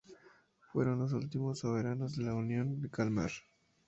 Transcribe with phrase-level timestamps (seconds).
[0.73, 3.29] Fueron los últimos soberanos de la Unión de Kalmar.